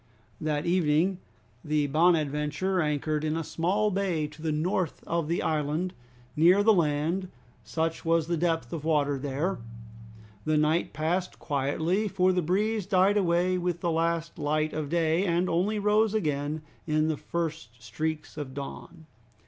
[0.41, 1.19] That evening
[1.63, 5.93] the "Bonadventure" anchored in a small bay to the north of the island,
[6.35, 7.29] near the land,
[7.63, 9.59] such was the depth of water there.
[10.43, 15.23] The night passed quietly, for the breeze died away with the last light of day,
[15.23, 19.05] and only rose again with the first streaks of dawn.